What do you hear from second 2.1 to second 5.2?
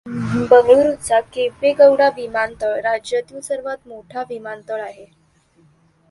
विमानतळ राज्यातील सर्वात मोठा विमानतळ आहे.